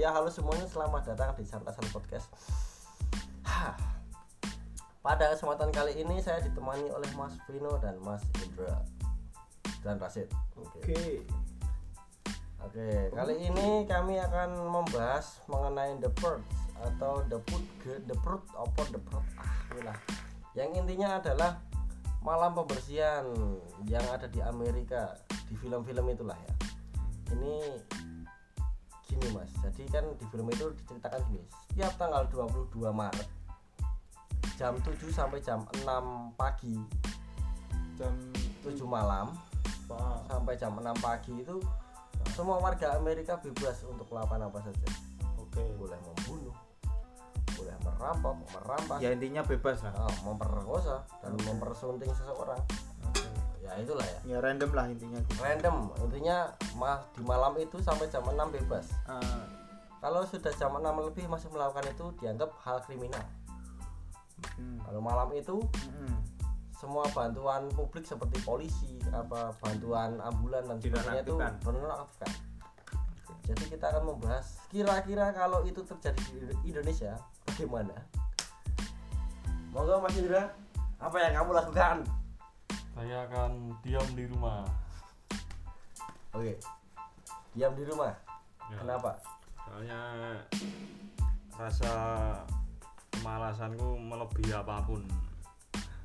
[0.00, 2.32] ya halo semuanya selamat datang di Santasan Podcast.
[5.04, 8.80] Pada kesempatan kali ini saya ditemani oleh Mas Vino dan Mas Indra
[9.84, 11.04] dan Rasid Oke Oke.
[12.64, 16.48] Oke, kali ini kami akan membahas mengenai the purge
[16.80, 19.98] atau the put the fruit apa the fruit ah inilah.
[20.56, 21.60] Yang intinya adalah
[22.24, 23.28] malam pembersihan
[23.84, 26.52] yang ada di Amerika di film-film itulah ya.
[27.36, 27.56] Ini
[29.14, 29.50] gini Mas.
[29.62, 31.46] Jadi kan di film itu diceritakan gini.
[31.70, 33.28] Setiap tanggal 22 Maret
[34.54, 35.82] jam 7 sampai jam 6
[36.38, 36.78] pagi,
[37.98, 38.12] Jam
[38.62, 39.34] 7 malam
[39.90, 40.30] Pak.
[40.30, 41.58] sampai jam 6 pagi itu
[42.32, 44.86] semua warga Amerika bebas untuk melakukan apa saja
[45.36, 45.58] Oke.
[45.74, 46.54] boleh membunuh
[47.54, 49.94] boleh merampok merampas Ya intinya bebas lah.
[49.94, 52.58] ah, memperkosa dan mempersunting seseorang.
[53.64, 54.18] Ya itulah ya.
[54.28, 55.20] Ya random lah intinya.
[55.40, 55.88] random.
[56.04, 58.92] Intinya mah di malam itu sampai jam 6 bebas.
[59.08, 59.48] Ah,
[60.04, 63.24] kalau sudah jam 6 lebih masih melakukan itu dianggap hal kriminal.
[64.60, 64.76] Hmm.
[64.84, 65.56] kalau malam itu
[65.88, 66.20] Hmm.
[66.76, 72.28] semua bantuan publik seperti polisi apa bantuan ambulan dan sebagainya itu menonaktifkan
[73.44, 76.20] jadi kita akan membahas kira-kira kalau itu terjadi
[76.64, 77.12] di Indonesia
[77.44, 77.92] bagaimana?
[79.68, 80.48] Monggo Mas Indra.
[80.96, 81.96] Apa yang kamu lakukan
[82.94, 84.62] Saya akan diam di rumah.
[86.30, 86.54] oke
[87.52, 88.14] diam di rumah
[88.64, 89.12] Ya, kenapa
[89.60, 90.00] Soalnya
[91.54, 91.92] rasa
[93.10, 95.06] kemalasanku melebihi apa pun.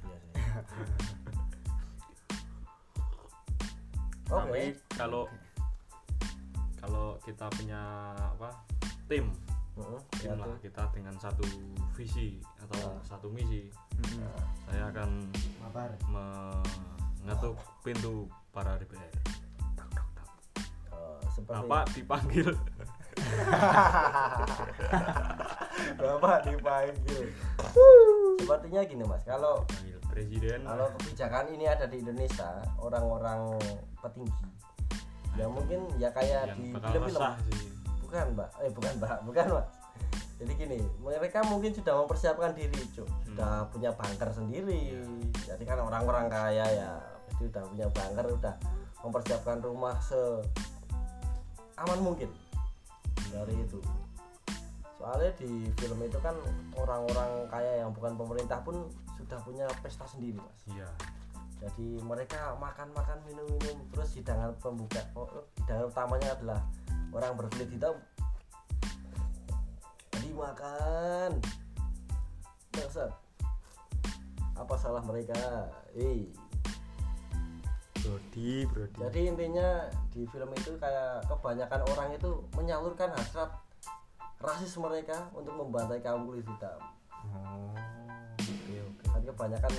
[0.05, 0.19] Sih.
[4.29, 5.25] Tapi oke kalau
[6.77, 7.81] kalau kita punya
[8.15, 8.53] apa
[9.09, 9.25] tim,
[9.75, 11.43] Heeh, tim lah kita dengan satu
[11.93, 12.95] visi atau Ah.
[13.03, 14.21] satu misi, Hmm.
[14.69, 15.09] saya akan
[15.69, 15.93] Mabar.
[16.09, 19.13] mengetuk pintu para DPR.
[19.77, 20.27] Tak, tak, tak.
[20.89, 22.49] Eh, seperti Bapak dipanggil.
[25.99, 27.23] bapak dipanggil
[28.39, 29.61] sepertinya gini mas kalau
[30.09, 30.63] presiden.
[30.65, 33.59] kalau kebijakan ini ada di Indonesia orang-orang
[33.99, 34.47] petinggi
[35.37, 37.21] ya mungkin ya kayak yang di film-film
[38.01, 39.67] bukan mbak eh bukan mbak bukan mas
[40.39, 43.03] jadi gini mereka mungkin sudah mempersiapkan diri cuk.
[43.27, 45.03] Sudah punya bunker sendiri.
[45.43, 46.89] Jadi kan orang-orang kaya ya
[47.27, 48.55] pasti udah punya bunker udah
[49.03, 50.15] mempersiapkan rumah se
[51.75, 52.31] aman mungkin
[53.35, 53.83] dari itu.
[54.95, 56.35] Soalnya di film itu kan
[56.75, 58.87] orang-orang kaya yang bukan pemerintah pun
[59.19, 60.59] sudah punya pesta sendiri mas.
[60.71, 60.89] Iya.
[61.59, 65.27] jadi mereka makan-makan minum-minum terus hidangan pembuka oh,
[65.59, 66.63] hidangan utamanya adalah
[67.11, 67.99] orang berkulit hitam
[70.39, 71.31] makan
[72.71, 73.11] Bangsat.
[74.55, 76.27] apa salah mereka eh
[77.99, 78.95] Brody, Brody.
[78.97, 79.67] jadi intinya
[80.09, 83.51] di film itu kayak kebanyakan orang itu menyalurkan hasrat
[84.39, 86.79] rasis mereka untuk membantai kaum kulit hitam
[87.19, 87.75] Oh.
[88.39, 89.03] Oke, oke.
[89.05, 89.71] kan kebanyakan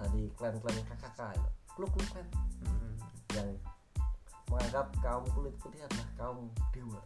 [0.00, 2.26] dari klan-klan KKK itu klub-klub klan
[2.64, 2.96] Hmm.
[3.36, 3.48] yang
[4.48, 6.96] menganggap kaum kulit putih adalah kaum dewa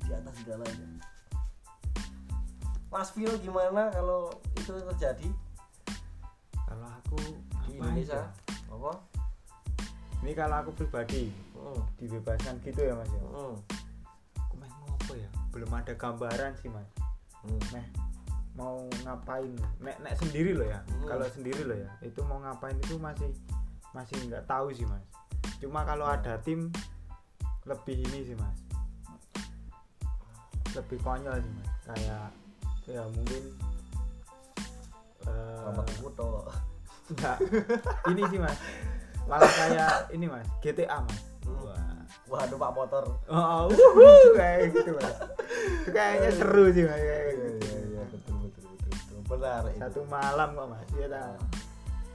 [0.00, 0.86] di atas segalanya.
[2.92, 5.28] Mas Vino gimana kalau itu terjadi
[6.62, 7.16] Kalau aku
[7.64, 8.20] di apa Indonesia?
[8.20, 8.28] ya?
[8.68, 8.92] Apa?
[10.22, 13.22] Ini kalau aku pribadi Hmm, dibebaskan gitu ya Mas ya.
[13.22, 13.54] hmm,
[14.36, 15.30] Aku meh ngopo ya?
[15.50, 16.88] Belum ada gambaran sih Mas.
[17.40, 17.60] hmm.
[17.72, 17.86] Meh
[18.52, 19.48] mau ngapain
[19.80, 21.08] nek nek sendiri loh ya Hmm.
[21.08, 23.32] kalau sendiri loh ya itu mau ngapain itu masih
[23.90, 25.00] masih nggak tahu sih mas
[25.56, 26.20] cuma kalau Ya.
[26.20, 26.68] ada tim
[27.64, 28.60] lebih ini sih mas
[30.72, 32.28] lebih konyol sih mas kayak
[32.84, 33.42] ya mungkin
[35.22, 36.30] eh, Selamat Kuto.
[37.08, 37.36] enggak
[38.08, 38.58] ini sih mas
[39.24, 41.58] malah kayak ini mas GTA mas Hmm.
[41.58, 41.90] wah
[42.30, 43.04] Wah, numpak motor.
[43.26, 45.10] oh, wuhu, kayak gitu mas
[45.82, 49.18] itu kayaknya seru sih mas kayak Iya, gitu iya, iya, betul, betul, betul, betul.
[49.28, 49.78] Benar itu.
[49.78, 51.34] satu malam kok mas ya tahu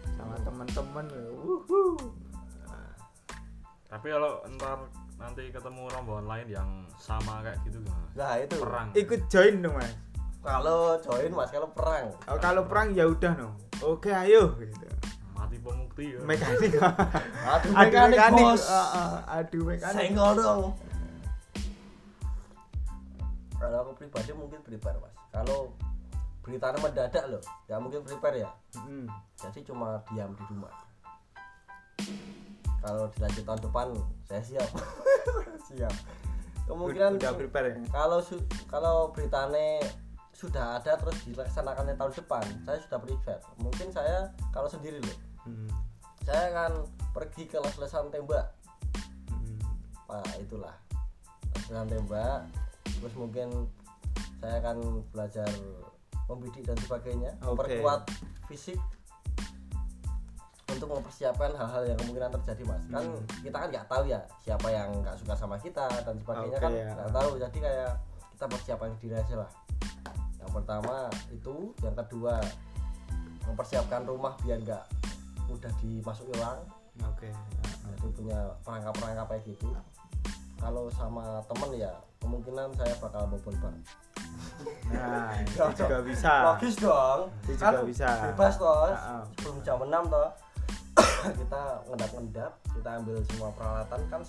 [0.09, 1.81] sama temen-temen wuhu
[3.87, 4.79] Tapi kalau ntar
[5.17, 8.07] nanti ketemu rombongan lain yang sama kayak gitu gimana?
[8.13, 8.55] Nah, itu.
[8.57, 8.87] Perang.
[8.93, 9.91] ikut join dong mas
[10.47, 12.07] Kalau join Mas, kalau perang.
[12.07, 13.51] oh, kalau perang ya udah no
[13.83, 14.87] oke ayo gitu
[15.35, 16.19] Mati pemukti ya.
[16.23, 16.71] mekanik
[17.51, 18.63] Aduh, adu mekanik, mekanik Bos.
[18.71, 19.11] Ah, ah,
[19.43, 20.61] adu mekanik Senggol dong.
[23.59, 25.13] Kalau aku pribadi mungkin prepare mas.
[25.35, 25.75] Kalau
[26.41, 28.49] beritanya mendadak loh, ya mungkin prepare ya.
[28.87, 29.11] Mm.
[29.35, 30.73] Jadi cuma diam di rumah.
[32.81, 33.87] Kalau dilanjut tahun depan,
[34.29, 34.69] saya siap.
[35.69, 35.93] siap.
[36.69, 38.19] Kemungkinan udah prepare ya kalau
[38.71, 39.81] kalau beritanya
[40.37, 43.41] sudah ada terus dilaksanakannya tahun depan, saya sudah prepare.
[43.57, 45.71] Mungkin saya kalau sendiri loh, Mm.
[46.21, 48.51] saya akan pergi ke les-lesan tembak
[49.31, 49.57] Mm.
[50.07, 50.75] Nah itulah
[51.57, 52.45] Lesan tembak
[52.85, 53.49] terus mungkin
[54.37, 55.49] saya akan belajar
[56.27, 57.57] membidik dan sebagainya Oke.
[57.57, 58.05] memperkuat
[58.45, 58.77] fisik
[60.67, 63.23] untuk mempersiapkan hal-hal yang kemungkinan terjadi mas kan Hmm.
[63.41, 66.71] kita kan nggak tahu ya siapa yang nggak suka sama kita dan sebagainya Oke, kan
[66.71, 66.89] ya.
[66.93, 67.91] nggak tahu jadi kayak
[68.35, 69.49] kita persiapkan diri aja lah
[70.57, 72.41] pertama itu yang kedua
[73.45, 74.83] mempersiapkan rumah biar nggak
[75.47, 76.59] mudah dimasuki orang
[77.05, 77.29] oke
[77.87, 79.69] jadi punya perangkap-perangkap kayak gitu.
[80.57, 83.73] Kalau sama temen ya kemungkinan saya bakal bobol bar
[84.89, 86.33] nah itu juga bisa.
[86.53, 87.19] Logis dong.
[87.45, 88.09] Itu kan juga bisa.
[88.33, 88.89] bebas toh.
[89.37, 90.29] Sebelum jam 6 toh.
[91.45, 93.99] Kita ngendap-ngendap kita ambil semua peralatan.
[94.09, 94.21] Kan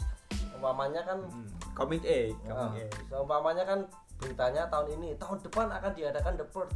[0.58, 2.86] umpamanya kan Hmm, komik A ah, komik A.
[3.06, 3.80] seumpamanya kan
[4.18, 5.14] beritanya tahun ini.
[5.16, 6.74] Tahun depan akan diadakan The Purge.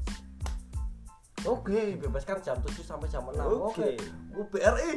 [1.42, 1.98] Oke.
[1.98, 3.58] Dibebaskan jam 7 sampai jam 6 Oke.
[3.58, 3.90] oke.
[4.38, 4.90] Oh, BRI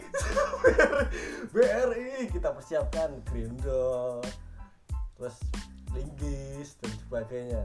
[1.54, 4.22] BRI kita persiapkan Grindo
[5.18, 5.42] terus
[5.96, 7.64] Linggis dan sebagainya.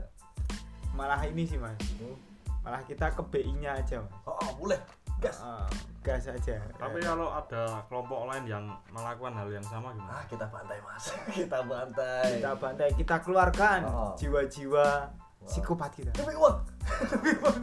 [0.96, 1.76] Malah ini sih mas.
[2.00, 2.16] Hmm.
[2.60, 4.12] malah kita ke BI nya aja mas.
[4.24, 4.80] Oh, oh, boleh
[5.20, 5.38] gas.
[5.38, 5.68] Ah,
[6.00, 6.56] gas aja.
[6.74, 10.16] Tapi kalau ada kelompok lain yang melakukan hal yang sama gimana?
[10.16, 11.04] ah kita bantai mas.
[11.36, 12.40] Kita bantai.
[12.40, 14.12] Kita bantai kita keluarkan Oh.
[14.16, 15.12] jiwa-jiwa
[15.42, 16.10] psikopat kita.
[16.12, 16.56] Demi uang.
[17.10, 17.58] Demi uang.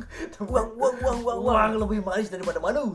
[0.45, 1.71] Uang uang uang uang uang.
[1.77, 2.94] Lebih manis daripada madu.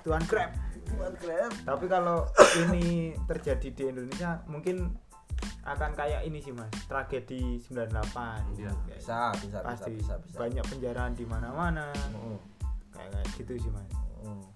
[0.00, 0.52] Tuan Crab
[0.86, 2.22] Tuan krem tapi kalau
[2.60, 4.92] ini terjadi di Indonesia mungkin
[5.64, 6.68] akan kayak ini sih mas.
[6.84, 8.68] Tragedi 98 Iya.
[8.70, 10.36] Kayak bisa bisa bisa pasti bisa bisa.
[10.38, 11.88] banyak penjaraan di mana-mana.
[12.12, 12.36] Hmm.
[12.94, 13.90] Kayak gitu sih mas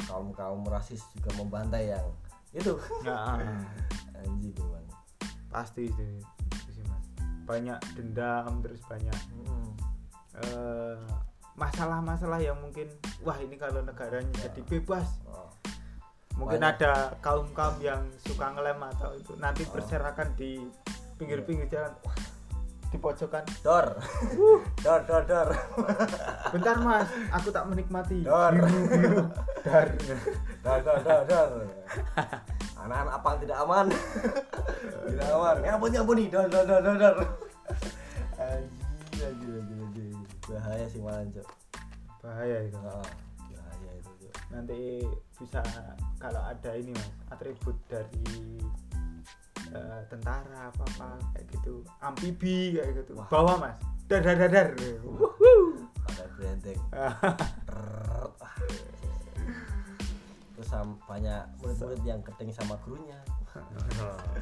[0.07, 2.07] kaum kaum rasis juga membantai yang
[2.51, 2.73] itu
[3.05, 3.61] nah, ah,
[4.25, 4.55] anjing
[5.49, 6.03] pasti itu,
[6.49, 7.05] itu sih mas
[7.45, 9.73] banyak dendam terus banyak Hmm.
[10.39, 11.01] eh,
[11.55, 12.87] masalah-masalah yang mungkin
[13.21, 14.49] wah ini kalau negaranya Ya.
[14.49, 15.51] jadi bebas Oh.
[16.39, 16.79] mungkin Banyak.
[16.79, 19.75] ada kaum kaum yang suka ngelem atau itu nanti Oh.
[19.75, 20.63] berserakan di
[21.19, 22.15] pinggir-pinggir jalan Wah,
[22.89, 23.45] di pojokan.
[23.61, 23.87] Dor.
[24.85, 25.49] Dor dor dor.
[26.53, 27.09] Bentar mas.
[27.37, 28.25] Aku tak menikmati.
[28.25, 28.55] Dor.
[29.65, 29.89] dar.
[30.65, 31.51] Dor dor dor dor.
[32.79, 33.87] Anak-anak apa tidak aman.
[35.09, 35.57] Tidak aman.
[35.61, 36.29] Ngampun ngampun nih.
[36.33, 37.17] Dor dor dor dor dor.
[38.39, 38.79] Anjing
[40.49, 41.49] bahaya sih malah cok
[42.25, 42.79] bahaya itu.
[42.81, 43.05] Ah,
[43.53, 44.81] bahaya itu cok nanti
[45.37, 45.61] bisa
[46.17, 48.25] kalau ada ini mas atribut dari
[49.73, 53.29] eh, tentara apa apa kayak gitu amfibi kayak gitu Wah.
[53.29, 53.77] bawa mas
[54.09, 54.69] dar dar dar dar
[56.09, 56.81] pakai branding
[57.69, 58.33] Trrrt.
[60.59, 60.75] Terus
[61.07, 63.21] banyak murid-murid yang keteng sama gurunya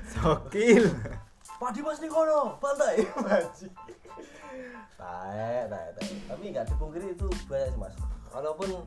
[0.08, 0.88] sokil
[1.56, 3.72] Pak Dimas nih kono, pantai Anjing.
[4.96, 6.08] Tae, tae, tae.
[6.28, 7.96] Tapi nggak dipungkiri itu banyak sih mas.
[8.28, 8.84] Walaupun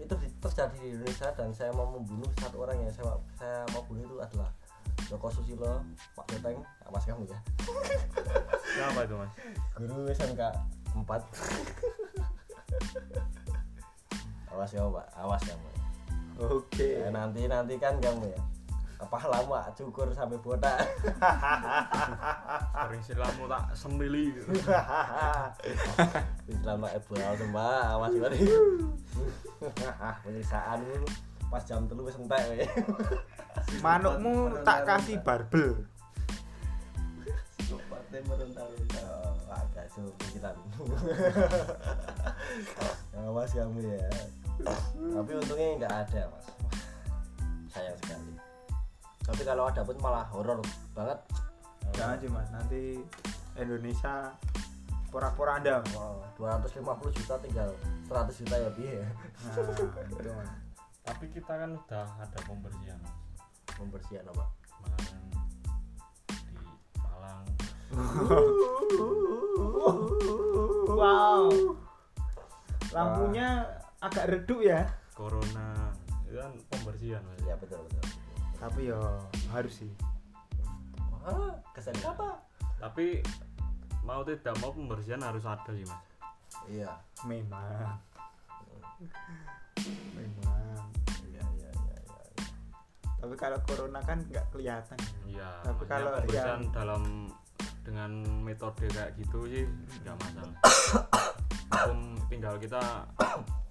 [0.00, 3.84] itu di- terjadi di Indonesia dan saya mau membunuh satu orang yang saya saya mau
[3.84, 4.48] bunuh itu adalah
[5.08, 5.80] Joko Susilo,
[6.18, 7.38] Pak Teteng, nah, Mas kamu ya,
[8.74, 9.32] Siapa itu mas?
[9.78, 10.42] guru SMK
[10.94, 11.00] 4
[14.50, 15.68] Awas kamu Pak, awas kamu.
[16.40, 18.40] oke Ya, nanti nanti kan kamu ya.
[19.00, 20.76] Apa lama cukur sampai botak.
[22.84, 24.44] Sering silamu tak semili gitu.
[26.60, 28.44] Selama ebal sembah awas banget.
[30.24, 30.84] Penyiksaan
[31.48, 32.68] pas jam telu wis entek.
[33.80, 35.86] Manukmu tak kasih barbel
[38.26, 39.06] meronta-ronta.
[39.70, 40.56] Gasu pikiran.
[43.22, 44.10] Awas kamu ya.
[44.98, 46.46] Tapi untungnya nggak ada, Mas.
[47.70, 48.34] Sayang sekali.
[49.24, 50.58] Tapi kalau ada pun malah horor
[50.92, 51.18] banget.
[51.90, 53.02] jangan sih mas nanti
[53.58, 54.30] Indonesia
[55.10, 55.90] Mas.
[55.90, 57.70] Wow, 250 juta tinggal
[58.06, 59.02] 100 juta ya piye
[59.42, 59.54] nah
[60.06, 60.50] itu mas
[61.02, 63.29] Tapi kita kan udah ada pembersihan mas.
[63.80, 64.44] Pembersihan apa?
[64.68, 66.68] Kemarin di
[67.00, 67.46] Malang.
[71.00, 71.48] wow
[72.90, 73.64] lampunya
[74.02, 74.84] agak redup ya
[75.14, 75.94] Corona
[76.30, 77.42] itu kan pembersihan mas.
[77.42, 78.04] Ya betul betul.
[78.60, 79.00] tapi ya
[79.50, 79.90] harus sih
[81.20, 82.40] Wah, kesan apa?
[82.80, 83.20] Tapi
[84.08, 86.00] mau tidak mau pembersihan harus ada sih mas.
[86.64, 86.92] Iya.
[87.28, 88.00] memang
[90.16, 90.59] memang
[93.20, 95.50] tapi kalau corona kan nggak kelihatan Iya.
[95.62, 97.28] Tapi kalau yang- dalam
[97.80, 98.10] dengan
[98.40, 99.64] metode kayak gitu sih
[100.00, 100.56] nggak masalah.
[101.70, 102.80] Hukum tinggal kita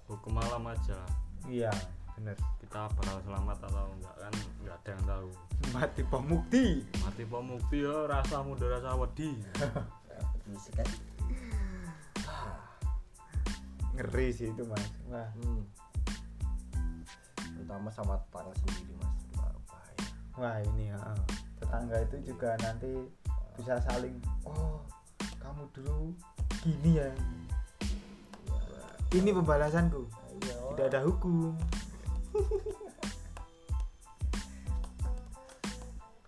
[0.06, 0.98] hukum malam aja.
[1.44, 1.70] iya
[2.14, 5.28] bener Kita bakal selamat atau enggak kan nggak ada yang tahu.
[5.70, 6.66] mati pemukti
[7.00, 9.34] Mati pemukti ya rasa muda rasa wedi.
[10.46, 10.88] Bisa kan?
[13.92, 15.62] ngeri sih itu mas wah Hmm.
[17.52, 19.09] Terutama sama tetangga sendiri mas.
[20.40, 20.96] Wah, ini ya
[21.60, 22.88] tetangga itu juga nanti
[23.60, 24.16] bisa saling
[24.48, 24.80] oh
[25.36, 26.16] kamu dulu
[26.64, 27.12] gini ya
[29.12, 30.08] ini pembalasanku
[30.40, 30.56] Iya.
[30.72, 31.52] tidak ada hukum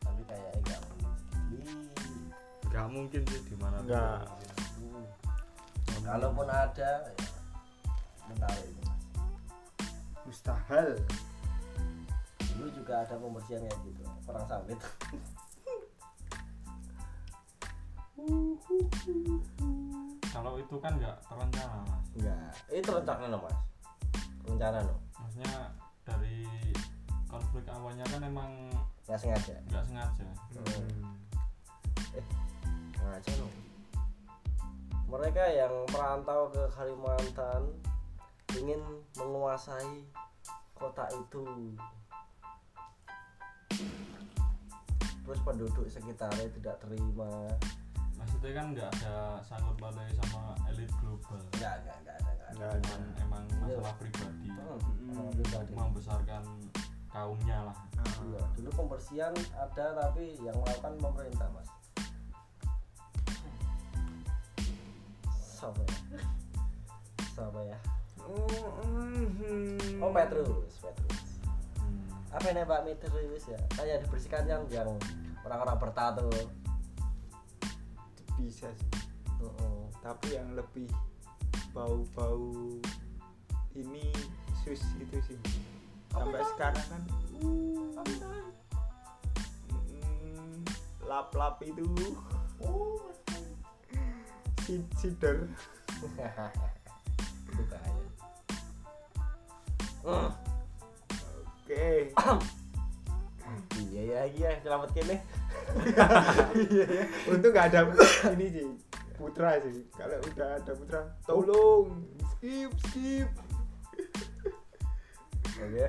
[0.04, 1.08] Tapi kayaknya enggak mungkin.
[1.56, 1.72] Ih.
[2.68, 4.20] nggak mungkin sih di mana Nggak.
[6.02, 7.28] Kalaupun ada ya
[8.28, 8.74] menarik
[10.26, 10.98] mustahil
[12.62, 14.78] Dulu juga ada pembersihan kayak gitu, perang sawit.
[20.30, 22.54] kalau itu kan nggak terencana mas Enggak.
[22.70, 23.58] Itu rencana no, Mas.
[24.46, 24.94] Rencana no.
[25.18, 25.54] maksudnya
[26.06, 26.46] dari
[27.26, 28.50] konflik awalnya kan emang
[29.10, 29.54] Enggak sengaja.
[29.70, 30.22] nggak sengaja
[30.54, 31.18] Hmm.
[32.94, 33.46] Sengaja no.
[35.10, 37.74] Mereka yang merantau ke Kalimantan
[38.54, 38.80] ingin
[39.18, 40.06] menguasai
[40.78, 41.42] kota itu.
[45.32, 47.48] Terus penduduk sekitarnya tidak terima.
[48.20, 52.52] maksudnya kan nggak ada sangkut pautnya sama elit global Enggak, enggak, enggak ada, enggak ada.
[52.52, 52.76] Nggak ada.
[52.84, 55.72] emang, emang masalah pribadi Hmm, orang pribadi.
[55.72, 56.42] membesarkan
[57.08, 57.76] kaumnya lah
[58.28, 61.68] Iya, dulu pembersihan ada tapi yang melakukan pemerintah mas.
[65.32, 65.96] Siapa ya?
[67.32, 67.78] Siapa ya?
[69.96, 71.01] Oh Petrus, Petrus.
[72.32, 72.36] Hmm.
[72.40, 73.60] Apa ini Pak Petrus ya?
[73.76, 74.88] Kayak dibersihkan yang yang
[75.44, 76.32] orang-orang bertato.
[78.40, 78.90] bisa sih
[79.38, 79.78] Heeh.
[80.02, 80.88] tapi yang lebih
[81.70, 82.50] bau-bau
[83.76, 84.10] ini
[84.64, 85.38] sus itu sih
[86.10, 87.02] sampai sekarang kan
[87.38, 88.02] mm,
[91.06, 91.86] lap-lap itu
[94.66, 95.46] si cider
[97.52, 98.06] Itu bahaya.
[100.02, 100.51] Hmm.
[101.62, 101.86] Oke
[103.92, 105.16] Iya ya iya selamat kene.
[107.28, 107.80] untung nggak ada
[108.32, 108.66] ini sih
[109.14, 111.86] putra sih kalau udah ada putra tolong
[112.34, 113.28] skip skip
[115.62, 115.86] Oke.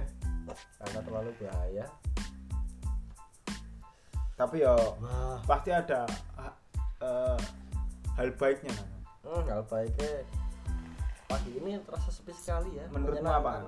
[0.77, 1.85] Karena terlalu bahaya.
[4.35, 5.39] tapi ya Wah.
[5.47, 6.57] pasti ada ha-
[6.99, 7.39] eh,
[8.13, 8.75] hal baiknya
[9.23, 10.27] Hmm, hal baiknya
[11.25, 12.85] pagi ini terasa sepi sekali ya.
[12.91, 13.65] Menurutmu apa?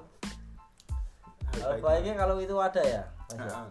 [1.79, 3.03] Baiknya kalau itu ada ya.
[3.31, 3.63] Mas ya?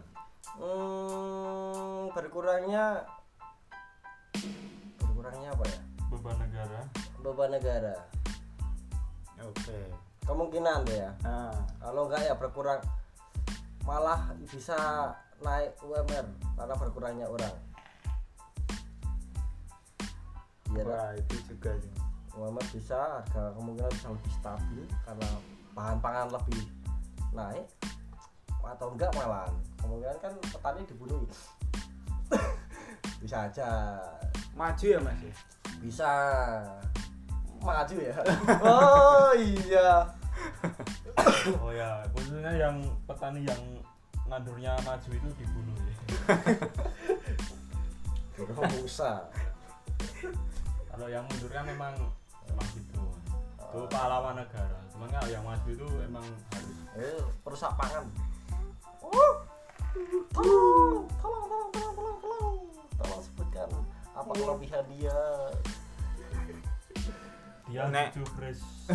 [0.54, 3.02] Hmm, berkurangnya
[5.02, 5.80] berkurangnya apa ya?
[6.14, 6.80] beban negara
[7.18, 7.94] Beban negara.
[9.42, 9.80] oke
[10.24, 11.10] Kemungkinan tuh ya.
[11.26, 12.80] nah Kalau enggak ya berkurang
[13.84, 15.10] malah bisa
[15.42, 16.24] naik UMR
[16.56, 17.56] karena berkurangnya orang.
[20.72, 21.94] Biar wah itu juga sih
[22.34, 25.28] UMR bisa harga kemungkinan bisa lebih stabil karena
[25.74, 26.62] bahan pangan lebih
[27.34, 27.66] naik
[28.64, 29.50] atau enggak malah.
[29.82, 31.20] Kemungkinan kan petani dibunuh
[33.20, 33.68] bisa aja.
[34.56, 35.20] Maju ya mas?
[35.80, 36.10] Bisa.
[37.60, 38.16] Maju ya.
[38.64, 40.08] Oh iya.
[41.60, 42.04] Oh ya.
[42.12, 42.76] Khususnya yang
[43.08, 43.62] petani yang
[44.28, 45.96] nandurnya maju itu dibunuh ya.
[50.94, 51.94] Kalau yang mundur kan memang
[52.48, 53.03] emang gitu
[53.74, 54.78] itu pahlawan negara.
[54.94, 56.22] Cuman kalau yang maju itu emang
[56.54, 56.78] harus.
[56.94, 58.06] Eh perusak pangan.
[59.02, 59.34] Oh.
[60.30, 62.58] Tolong tolong tolong tolong tolong tolong.
[62.94, 63.66] Tolong sebutkan
[64.14, 65.18] apa kelebihan dia.
[67.66, 68.14] Dia Nek.
[68.14, 68.62] jubres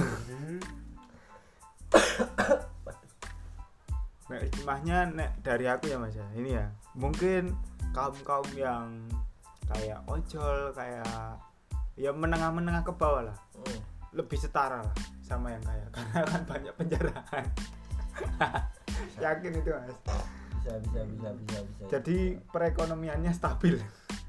[4.30, 6.22] Nah, istimahnya nek dari aku ya mas ya.
[6.38, 6.70] Ini ya.
[6.94, 7.50] Mungkin
[7.92, 9.10] kaum kaum yang
[9.66, 11.42] kayak ojol kayak
[11.98, 13.38] ya menengah menengah ke bawah lah.
[13.58, 13.89] Hmm.
[14.14, 15.86] Lebih setara lah sama yang kaya.
[15.94, 17.46] Karena kan banyak penjarahan.
[19.22, 19.98] Yakin itu mas?
[20.60, 21.84] Bisa bisa bisa bisa bisa.
[21.88, 22.18] Jadi
[22.52, 23.78] perekonomiannya stabil.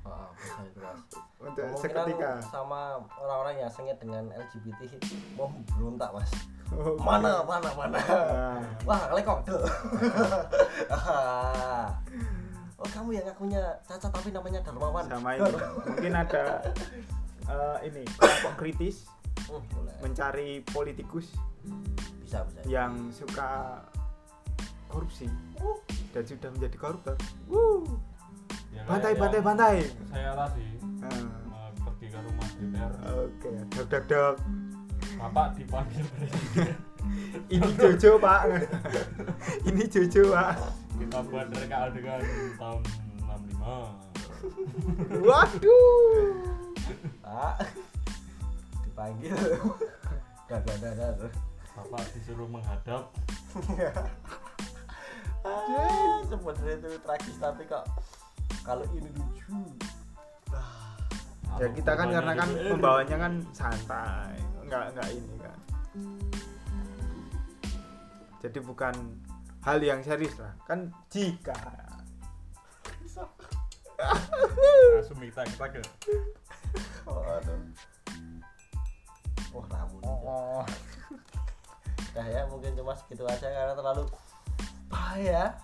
[0.06, 1.02] Ah, bisa itu mas
[1.40, 2.32] untuk Kemungkinan seketika.
[2.52, 4.92] sama orang-orang yang sengit dengan LGBT
[5.40, 6.30] mau berontak mas.
[6.70, 7.98] Oh, mana mana mana?
[7.98, 9.56] Nah, wah kali kode
[12.80, 15.04] oh kamu yang ngakunya cacat tapi namanya Darmawan.
[15.08, 15.50] Sama ini.
[15.90, 16.44] Mungkin ada
[17.48, 19.08] eh, ini kelompok kritis
[19.50, 19.94] Boleh.
[20.00, 21.34] mencari politikus
[22.22, 22.60] bisa bisa.
[22.70, 23.82] yang suka
[24.86, 25.26] korupsi.
[26.10, 27.16] Dan sudah menjadi koruptor.
[28.70, 29.76] Ya, kayak bantai bantai bantai
[30.14, 31.26] saya tadi eh,
[31.82, 34.34] pergi ke rumah DPR oke dok dok dok
[35.18, 36.78] bapak dipanggil presiden.
[37.54, 38.40] Ini Jojo pak.
[39.66, 40.54] Ini Jojo pak.
[41.02, 42.22] Kita buat reka adegan
[42.56, 42.82] tahun
[43.58, 44.10] 65
[45.20, 46.32] waduh
[49.18, 49.34] dipanggil
[50.46, 51.30] dadar dadar
[51.74, 53.10] bapak disuruh menghadap.
[55.40, 57.88] Ah, sebenarnya itu tragis tapi kok
[58.60, 59.56] kalau ini lucu.
[61.58, 62.70] Ya kita kan karena kan DPR.
[62.76, 64.36] membawanya kan santai.
[64.68, 65.58] Nggak nggak ini kan
[68.40, 68.94] jadi bukan
[69.64, 70.52] hal yang serius lah.
[70.64, 71.56] Kan jika.
[74.96, 75.80] Langsung kita kita ke
[82.14, 84.04] Nah ya mungkin cuma segitu aja karena terlalu
[84.90, 85.54] bahaya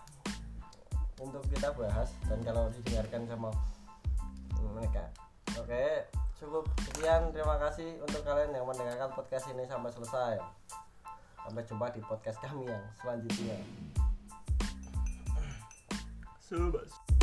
[1.18, 3.50] untuk kita bahas dan kalau didengarkan sama
[4.76, 5.08] mereka.
[5.56, 6.04] Oke,
[6.36, 7.32] cukup sekian.
[7.32, 10.36] Terima kasih untuk kalian yang mendengarkan podcast ini sampai selesai.
[11.46, 13.56] Sampai jumpa di podcast kami yang selanjutnya.
[16.44, 17.15] Sobat.